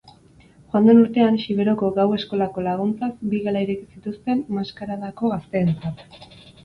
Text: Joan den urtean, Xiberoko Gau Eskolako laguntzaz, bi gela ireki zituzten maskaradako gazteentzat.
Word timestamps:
Joan 0.69 0.87
den 0.89 1.01
urtean, 1.01 1.35
Xiberoko 1.43 1.91
Gau 1.99 2.05
Eskolako 2.17 2.63
laguntzaz, 2.69 3.11
bi 3.35 3.43
gela 3.49 3.61
ireki 3.67 3.99
zituzten 3.99 4.43
maskaradako 4.61 5.33
gazteentzat. 5.35 6.07